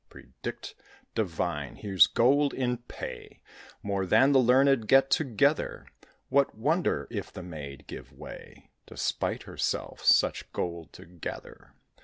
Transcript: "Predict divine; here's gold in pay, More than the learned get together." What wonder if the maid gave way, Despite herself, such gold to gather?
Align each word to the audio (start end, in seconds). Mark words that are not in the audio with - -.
"Predict 0.09 0.73
divine; 1.13 1.75
here's 1.75 2.07
gold 2.07 2.55
in 2.55 2.77
pay, 2.77 3.39
More 3.83 4.07
than 4.07 4.31
the 4.31 4.39
learned 4.39 4.87
get 4.87 5.11
together." 5.11 5.85
What 6.29 6.55
wonder 6.57 7.07
if 7.11 7.31
the 7.31 7.43
maid 7.43 7.85
gave 7.85 8.11
way, 8.11 8.71
Despite 8.87 9.43
herself, 9.43 10.03
such 10.03 10.51
gold 10.53 10.91
to 10.93 11.05
gather? 11.05 11.73